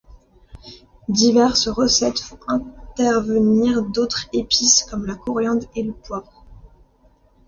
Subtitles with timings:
[1.09, 6.43] Diverses recettes font intervenir d'autres épices, comme la coriandre et le poivre.